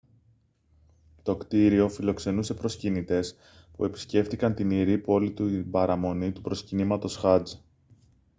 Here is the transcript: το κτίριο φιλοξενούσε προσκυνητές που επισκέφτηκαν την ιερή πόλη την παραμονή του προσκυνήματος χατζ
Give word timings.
το 1.23 1.35
κτίριο 1.35 1.89
φιλοξενούσε 1.89 2.53
προσκυνητές 2.53 3.35
που 3.71 3.85
επισκέφτηκαν 3.85 4.55
την 4.55 4.69
ιερή 4.71 4.97
πόλη 4.97 5.31
την 5.31 5.71
παραμονή 5.71 6.31
του 6.31 6.41
προσκυνήματος 6.41 7.15
χατζ 7.17 7.51